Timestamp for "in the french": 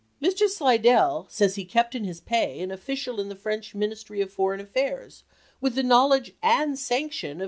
3.21-3.75